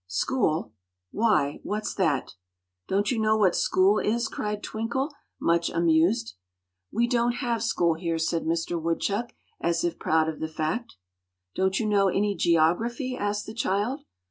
[0.07, 0.73] "School!
[1.11, 2.33] Why, what's that?"
[2.87, 6.33] "Don't you know what school is?" cried Twinkle, much amused.
[6.91, 10.95] "We don't have school here," said Mister Woodchuck, as if proud of the fact.
[11.53, 14.03] "Don't you know any geography?" asked the child.